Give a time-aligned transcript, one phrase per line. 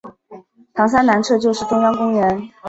[0.73, 2.49] 糖山南侧就是中央公园。